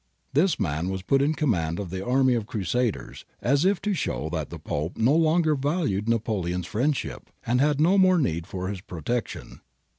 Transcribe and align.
This 0.33 0.59
man 0.59 0.89
was 0.89 1.03
put 1.03 1.21
in 1.21 1.35
command 1.35 1.79
of 1.79 1.91
the 1.91 2.03
army 2.03 2.33
of 2.33 2.47
crusaders, 2.47 3.23
as 3.39 3.65
if 3.65 3.79
to 3.83 3.93
show 3.93 4.29
that 4.31 4.49
the 4.49 4.57
Pope 4.57 4.97
no 4.97 5.15
longer 5.15 5.53
valued 5.55 6.09
Napoleon's 6.09 6.65
friendship, 6.65 7.29
and 7.45 7.61
had 7.61 7.79
no 7.79 7.99
more 7.99 8.17
need 8.17 8.47
for 8.47 8.67
his 8.69 8.81
protection. 8.81 9.61